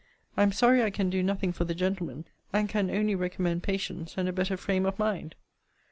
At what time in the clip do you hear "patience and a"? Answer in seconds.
3.61-4.33